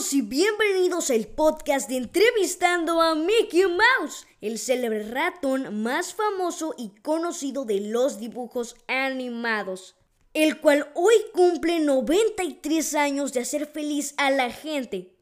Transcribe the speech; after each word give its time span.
y 0.00 0.22
bienvenidos 0.22 1.10
al 1.10 1.26
podcast 1.26 1.86
de 1.90 1.98
Entrevistando 1.98 3.02
a 3.02 3.14
Mickey 3.14 3.66
Mouse, 3.66 4.26
el 4.40 4.58
célebre 4.58 5.02
ratón 5.02 5.82
más 5.82 6.14
famoso 6.14 6.74
y 6.78 6.98
conocido 7.02 7.66
de 7.66 7.80
los 7.80 8.18
dibujos 8.18 8.76
animados, 8.88 9.96
el 10.32 10.58
cual 10.58 10.90
hoy 10.94 11.14
cumple 11.34 11.80
93 11.80 12.94
años 12.94 13.34
de 13.34 13.40
hacer 13.40 13.66
feliz 13.66 14.14
a 14.16 14.30
la 14.30 14.50
gente. 14.50 15.14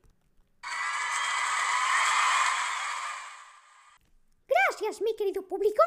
Gracias, 4.47 5.03
mi 5.03 5.17
querido 5.17 5.42
público. 5.42 5.83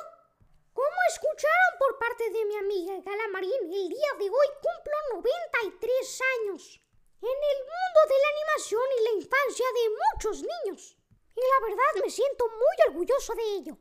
Como 0.73 0.97
escucharon 1.07 1.79
por 1.79 1.97
parte 1.97 2.29
de 2.29 2.45
mi 2.45 2.57
amiga 2.57 2.93
Galamarín, 3.05 3.73
el 3.73 3.87
día 3.87 4.09
de 4.19 4.25
hoy 4.25 4.47
cumplo 4.61 5.21
93 5.23 6.19
años 6.43 6.81
en 7.21 7.29
el 7.29 7.59
mundo 7.69 7.99
de 8.09 8.17
la 8.17 8.29
animación 8.33 8.87
y 8.97 9.03
la 9.03 9.11
infancia 9.21 9.67
de 9.77 9.85
muchos 10.01 10.35
niños. 10.41 10.97
Y 11.35 11.39
la 11.39 11.67
verdad 11.69 12.03
me 12.03 12.09
siento 12.09 12.45
muy 12.49 12.75
de 13.29 13.55
ello. 13.55 13.77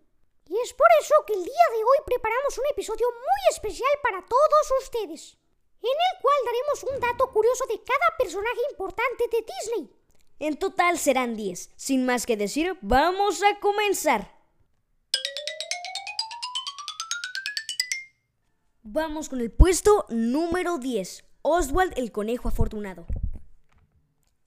Y 0.47 0.59
es 0.61 0.75
por 0.75 0.87
eso 1.01 1.15
que 1.27 1.35
el 1.35 1.45
día 1.45 1.67
de 1.73 1.79
hoy 1.79 1.99
preparamos 2.05 2.59
un 2.59 2.65
episodio 2.73 3.07
muy 3.11 3.53
especial 3.53 3.91
para 4.03 4.21
todos 4.27 4.83
ustedes, 4.83 5.39
en 5.81 5.89
el 5.89 6.21
cual 6.21 6.37
daremos 6.45 6.83
un 6.85 7.01
dato 7.01 7.33
curioso 7.33 7.65
de 7.67 7.83
cada 7.83 8.17
personaje 8.19 8.61
importante 8.71 9.25
de 9.31 9.47
Disney. 9.47 9.97
En 10.39 10.59
total 10.59 10.99
serán 10.99 11.37
10. 11.37 11.71
Sin 11.77 12.05
más 12.05 12.27
que 12.27 12.37
decir, 12.37 12.77
vamos 12.83 13.43
a 13.43 13.59
comenzar. 13.61 14.39
Vamos 18.83 19.29
con 19.29 19.41
el 19.41 19.53
puesto 19.53 20.07
número 20.09 20.79
10, 20.79 21.25
Oswald 21.43 21.93
el 21.97 22.11
Conejo 22.11 22.49
Afortunado. 22.49 23.07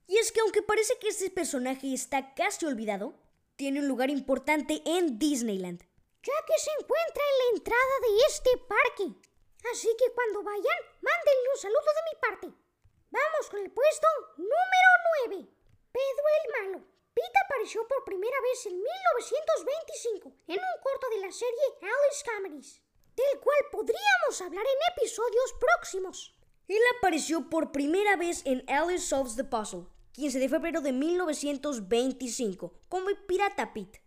Y 0.06 0.18
es 0.18 0.32
que 0.32 0.40
aunque 0.40 0.62
parece 0.62 0.98
que 1.00 1.08
este 1.08 1.30
personaje 1.30 1.94
está 1.94 2.34
casi 2.34 2.66
olvidado, 2.66 3.14
tiene 3.56 3.80
un 3.80 3.88
lugar 3.88 4.10
importante 4.10 4.82
en 4.84 5.18
Disneyland. 5.18 5.80
Ya 6.22 6.38
que 6.46 6.58
se 6.58 6.70
encuentra 6.80 7.22
en 7.22 7.38
la 7.38 7.56
entrada 7.56 7.94
de 8.00 8.18
este 8.28 8.50
parque. 8.58 9.30
Así 9.72 9.88
que 9.98 10.12
cuando 10.12 10.42
vayan, 10.42 10.80
mándenle 11.00 11.48
un 11.54 11.60
saludo 11.60 11.90
de 11.94 12.04
mi 12.08 12.20
parte. 12.20 12.64
Vamos 13.10 13.50
con 13.50 13.60
el 13.60 13.70
puesto 13.70 14.08
número 14.36 14.90
9. 15.28 15.48
Pedro 15.92 16.24
el 16.42 16.52
Malo. 16.52 16.86
Pete 17.14 17.38
apareció 17.44 17.86
por 17.86 18.04
primera 18.04 18.36
vez 18.42 18.66
en 18.66 18.74
1925 18.74 20.32
en 20.48 20.58
un 20.58 20.82
corto 20.82 21.08
de 21.10 21.20
la 21.20 21.30
serie 21.30 21.62
Alice 21.80 22.24
Comedies, 22.24 22.82
del 23.14 23.40
cual 23.40 23.58
podríamos 23.70 24.40
hablar 24.40 24.66
en 24.66 24.98
episodios 24.98 25.54
próximos. 25.60 26.34
Él 26.66 26.82
apareció 26.98 27.48
por 27.48 27.70
primera 27.70 28.16
vez 28.16 28.42
en 28.46 28.68
Alice 28.68 29.06
Solves 29.06 29.36
the 29.36 29.44
Puzzle, 29.44 29.86
15 30.14 30.38
de 30.38 30.48
febrero 30.48 30.80
de 30.80 30.92
1925, 30.92 32.72
como 32.88 33.08
Pirata 33.26 33.72
Pete. 33.72 34.00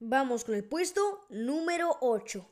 Vamos 0.00 0.44
con 0.44 0.56
el 0.56 0.64
puesto 0.64 1.24
número 1.30 1.98
8. 2.00 2.44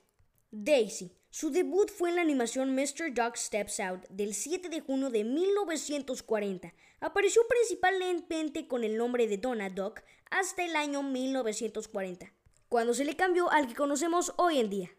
Daisy. 0.52 1.18
Su 1.28 1.50
debut 1.50 1.90
fue 1.90 2.10
en 2.10 2.16
la 2.16 2.22
animación 2.22 2.72
Mr. 2.76 3.12
Duck 3.12 3.34
Steps 3.34 3.80
Out 3.80 4.06
del 4.10 4.32
7 4.32 4.68
de 4.68 4.80
junio 4.80 5.10
de 5.10 5.24
1940. 5.24 6.72
Apareció 7.00 7.42
principalmente 7.48 8.68
con 8.68 8.84
el 8.84 8.96
nombre 8.96 9.26
de 9.26 9.38
Donna 9.38 9.70
Duck 9.70 10.00
hasta 10.30 10.64
el 10.64 10.76
año 10.76 11.02
1940, 11.02 12.32
cuando 12.68 12.94
se 12.94 13.04
le 13.04 13.16
cambió 13.16 13.50
al 13.50 13.66
que 13.66 13.74
conocemos 13.74 14.32
hoy 14.36 14.60
en 14.60 14.70
día. 14.70 14.90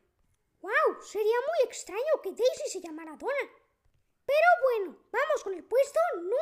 ¡Wow! 0.59 1.02
Sería 1.02 1.38
muy 1.48 1.69
extraño 1.69 2.22
que 2.22 2.31
Daisy 2.31 2.72
se 2.74 2.81
llamara 2.81 3.16
Donna. 3.16 3.50
Pero 4.25 4.48
bueno, 4.64 4.98
vamos 5.14 5.44
con 5.46 5.53
el 5.53 5.64
puesto 5.64 6.00
número 6.18 6.36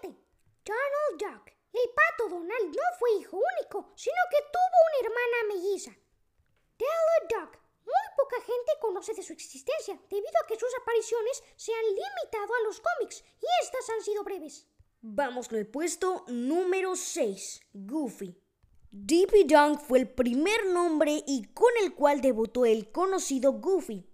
7. 0.00 0.27
Donald 0.68 1.16
Duck. 1.16 1.48
El 1.72 1.88
pato 1.94 2.28
Donald 2.28 2.76
no 2.76 2.82
fue 2.98 3.10
hijo 3.18 3.38
único, 3.38 3.90
sino 3.96 4.20
que 4.30 4.44
tuvo 4.52 4.78
una 4.84 4.98
hermana 5.00 5.54
melliza. 5.54 5.92
Della 6.76 7.20
Duck. 7.30 7.58
Muy 7.86 8.08
poca 8.18 8.36
gente 8.42 8.72
conoce 8.78 9.14
de 9.14 9.22
su 9.22 9.32
existencia, 9.32 9.98
debido 10.10 10.38
a 10.42 10.46
que 10.46 10.58
sus 10.58 10.68
apariciones 10.82 11.42
se 11.56 11.72
han 11.72 11.86
limitado 11.86 12.54
a 12.54 12.64
los 12.64 12.82
cómics, 12.82 13.24
y 13.40 13.46
estas 13.64 13.88
han 13.88 14.02
sido 14.02 14.24
breves. 14.24 14.66
Vamos 15.00 15.48
con 15.48 15.56
el 15.56 15.66
puesto 15.66 16.24
número 16.28 16.96
6, 16.96 17.62
Goofy. 17.72 18.36
Dippy 18.90 19.44
Dunk 19.44 19.80
fue 19.80 20.00
el 20.00 20.10
primer 20.10 20.66
nombre 20.66 21.24
y 21.26 21.44
con 21.54 21.72
el 21.82 21.94
cual 21.94 22.20
debutó 22.20 22.66
el 22.66 22.92
conocido 22.92 23.52
Goofy. 23.52 24.06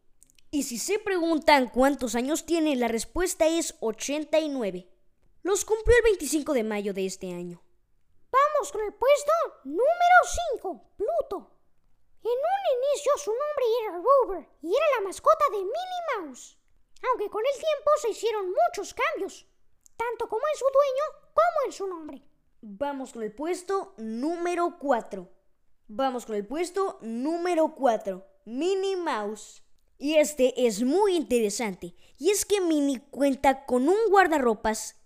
Y 0.53 0.63
si 0.63 0.79
se 0.79 1.01
preguntan 1.01 1.69
cuántos 1.69 2.15
años 2.15 2.47
tiene, 2.47 2.77
la 2.77 2.87
respuesta 2.87 3.47
es 3.49 3.75
89. 3.81 4.94
Los 5.45 5.67
cumplió 5.67 5.95
el 5.99 6.05
25 6.05 6.55
de 6.55 6.65
mayo 6.65 6.95
de 6.95 7.05
este 7.05 7.31
año. 7.35 7.63
Vamos 8.33 8.73
con 8.73 8.83
el 8.83 8.95
puesto 8.95 9.33
número 9.65 10.19
5, 10.55 10.91
Pluto. 10.97 11.51
En 12.23 12.31
un 12.31 12.79
inicio 12.79 13.13
su 13.19 13.31
nombre 13.31 13.65
era 13.83 13.99
Rover 13.99 14.49
y 14.63 14.75
era 14.75 14.87
la 14.97 15.05
mascota 15.05 15.45
de 15.51 15.59
Minnie 15.59 16.17
Mouse. 16.17 16.57
Aunque 17.11 17.29
con 17.29 17.43
el 17.45 17.61
tiempo 17.61 17.91
se 18.01 18.09
hicieron 18.09 18.47
muchos 18.47 18.95
cambios, 18.95 19.47
tanto 19.99 20.31
como 20.31 20.43
en 20.51 20.59
su 20.59 20.65
dueño 20.65 21.31
como 21.35 21.67
en 21.67 21.73
su 21.73 21.87
nombre. 21.89 22.23
Vamos 22.63 23.13
con 23.13 23.23
el 23.23 23.35
puesto 23.35 23.93
número 23.99 24.79
4. 24.79 25.31
Vamos 25.89 26.25
con 26.25 26.37
el 26.37 26.47
puesto 26.47 26.99
número 27.03 27.75
4, 27.75 28.27
Minnie 28.47 28.97
Mouse. 28.97 29.63
Y 29.99 30.15
este 30.15 30.67
es 30.67 30.83
muy 30.83 31.17
interesante, 31.17 31.95
y 32.17 32.31
es 32.31 32.47
que 32.47 32.63
Minnie 32.63 33.03
cuenta 33.11 33.67
con 33.67 33.91
un 33.91 34.09
guardarropas 34.09 35.04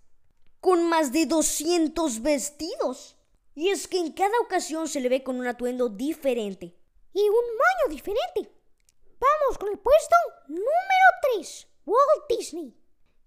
con 0.61 0.87
más 0.87 1.11
de 1.11 1.25
200 1.25 2.21
vestidos. 2.21 3.15
Y 3.55 3.69
es 3.69 3.87
que 3.87 3.97
en 3.97 4.13
cada 4.13 4.39
ocasión 4.41 4.87
se 4.87 5.01
le 5.01 5.09
ve 5.09 5.23
con 5.23 5.39
un 5.39 5.47
atuendo 5.47 5.89
diferente. 5.89 6.75
Y 7.13 7.21
un 7.21 7.35
moño 7.35 7.95
diferente. 7.95 8.51
Vamos 9.19 9.57
con 9.57 9.69
el 9.69 9.79
puesto 9.79 10.15
número 10.47 11.07
3, 11.35 11.67
Walt 11.85 12.23
Disney. 12.29 12.75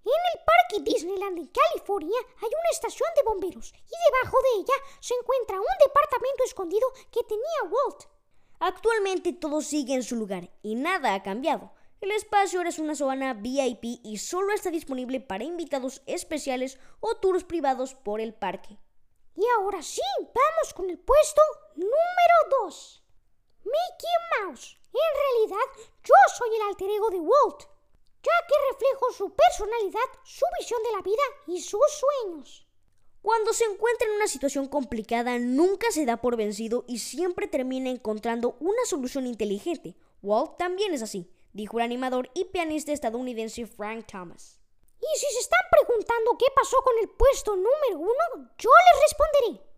En 0.05 0.23
el 0.35 0.45
Parque 0.45 0.91
Disneyland 0.91 1.39
en 1.39 1.47
California 1.47 2.19
hay 2.39 2.49
una 2.49 2.71
estación 2.73 3.09
de 3.15 3.23
bomberos 3.23 3.73
y 3.73 4.13
debajo 4.13 4.37
de 4.43 4.61
ella 4.61 4.75
se 5.01 5.15
encuentra 5.15 5.61
un 5.61 5.67
departamento 5.87 6.45
escondido 6.45 6.89
que 7.13 7.23
tenía 7.23 7.71
Walt. 7.71 8.05
Actualmente 8.59 9.33
todo 9.33 9.61
sigue 9.61 9.95
en 9.95 10.03
su 10.03 10.17
lugar 10.17 10.51
y 10.63 10.75
nada 10.75 11.15
ha 11.15 11.23
cambiado. 11.23 11.73
El 12.03 12.11
espacio 12.11 12.59
ahora 12.59 12.71
es 12.71 12.81
una 12.81 12.97
zona 12.97 13.33
VIP 13.33 14.01
y 14.03 14.19
solo 14.19 14.53
está 14.53 14.73
disponible 14.73 15.21
para 15.21 15.45
invitados 15.45 16.03
especiales 16.07 16.81
o 16.99 17.15
tours 17.15 17.45
privados 17.45 17.95
por 17.95 18.21
el 18.21 18.35
parque. 18.35 18.77
Y 19.37 19.43
ahora 19.57 19.85
sí, 19.85 20.03
vamos 20.19 20.75
con 20.75 20.91
el 20.91 20.99
puesto 20.99 21.41
número 21.77 22.65
2. 22.65 23.05
Mickey 23.63 24.45
Mouse. 24.45 24.77
En 24.93 25.47
realidad, 25.47 25.85
yo 26.03 26.15
soy 26.37 26.49
el 26.57 26.63
alter 26.63 26.91
ego 26.91 27.09
de 27.11 27.21
Walt, 27.21 27.61
ya 28.21 28.33
que 28.49 28.73
reflejo 28.73 29.13
su 29.13 29.33
personalidad, 29.37 30.19
su 30.25 30.45
visión 30.59 30.83
de 30.83 30.93
la 30.97 31.03
vida 31.03 31.23
y 31.47 31.61
sus 31.61 31.81
sueños. 31.89 32.67
Cuando 33.23 33.53
se 33.53 33.65
encuentra 33.65 34.09
en 34.09 34.15
una 34.15 34.27
situación 34.27 34.67
complicada, 34.67 35.39
nunca 35.39 35.93
se 35.93 36.05
da 36.05 36.17
por 36.17 36.37
vencido 36.37 36.85
y 36.89 36.99
siempre 36.99 37.47
termina 37.47 37.91
encontrando 37.91 38.57
una 38.59 38.85
solución 38.87 39.29
inteligente. 39.29 39.95
Walt 40.21 40.57
también 40.59 40.95
es 40.95 41.03
así 41.03 41.31
dijo 41.53 41.79
el 41.79 41.85
animador 41.85 42.31
y 42.35 42.45
pianista 42.47 42.93
estadounidense 42.93 43.67
Frank 43.67 44.07
Thomas. 44.07 44.59
Y 45.01 45.19
si 45.19 45.27
se 45.27 45.41
están 45.41 45.61
preguntando 45.71 46.39
qué 46.39 46.47
pasó 46.55 46.81
con 46.83 46.97
el 46.99 47.09
puesto 47.11 47.57
número 47.57 47.99
uno, 47.99 48.51
yo 48.59 48.71
les 48.71 49.03
responderé. 49.03 49.73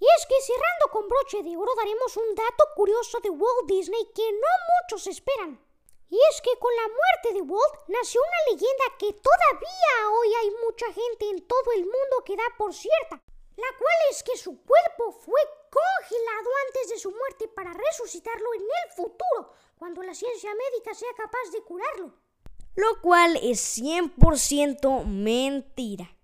Y 0.00 0.06
es 0.16 0.26
que 0.26 0.40
cerrando 0.40 0.88
con 0.90 1.08
broche 1.08 1.42
de 1.42 1.56
oro 1.56 1.72
daremos 1.76 2.16
un 2.16 2.34
dato 2.34 2.64
curioso 2.74 3.20
de 3.20 3.28
Walt 3.28 3.66
Disney 3.68 4.06
que 4.14 4.32
no 4.32 4.48
muchos 4.80 5.06
esperan. 5.06 5.60
Y 6.08 6.18
es 6.30 6.40
que 6.40 6.56
con 6.58 6.74
la 6.74 6.88
muerte 6.88 7.34
de 7.34 7.42
Walt 7.42 7.74
nació 7.88 8.20
una 8.22 8.52
leyenda 8.52 8.84
que 8.98 9.12
todavía 9.12 10.10
hoy 10.18 10.34
hay 10.34 10.50
mucha 10.64 10.86
gente 10.86 11.28
en 11.28 11.46
todo 11.46 11.72
el 11.76 11.84
mundo 11.84 12.24
que 12.24 12.36
da 12.36 12.48
por 12.56 12.72
cierta, 12.72 13.22
la 13.56 13.68
cual 13.78 13.96
es 14.10 14.22
que 14.22 14.36
su 14.36 14.64
cuerpo 14.64 15.12
fue 15.12 15.40
congelado 15.70 16.50
antes 16.66 16.90
de 16.90 16.98
su 16.98 17.10
muerte 17.10 17.48
para 17.48 17.72
resucitarlo 17.72 18.54
en 18.54 18.62
el 18.62 18.92
futuro, 18.94 19.52
cuando 19.78 20.02
la 20.02 20.14
ciencia 20.14 20.50
médica 20.50 20.94
sea 20.94 21.08
capaz 21.16 21.50
de 21.52 21.62
curarlo. 21.62 22.12
Lo 22.76 23.00
cual 23.00 23.38
es 23.42 23.78
100% 23.78 25.04
mentira. 25.06 26.16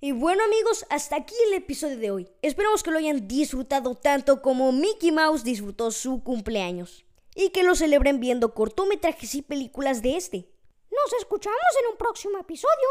Y 0.00 0.12
bueno 0.12 0.44
amigos, 0.44 0.86
hasta 0.90 1.16
aquí 1.16 1.34
el 1.46 1.54
episodio 1.54 1.96
de 1.98 2.10
hoy. 2.10 2.30
Esperamos 2.42 2.82
que 2.82 2.90
lo 2.90 2.98
hayan 2.98 3.26
disfrutado 3.26 3.94
tanto 3.94 4.42
como 4.42 4.70
Mickey 4.70 5.10
Mouse 5.10 5.42
disfrutó 5.42 5.90
su 5.90 6.22
cumpleaños. 6.22 7.04
Y 7.34 7.50
que 7.50 7.62
lo 7.62 7.74
celebren 7.74 8.20
viendo 8.20 8.54
cortometrajes 8.54 9.34
y 9.34 9.42
películas 9.42 10.02
de 10.02 10.16
este. 10.16 10.48
Nos 10.90 11.12
escuchamos 11.14 11.58
en 11.80 11.92
un 11.92 11.96
próximo 11.98 12.38
episodio. 12.38 12.88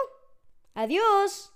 Adiós. 0.74 1.55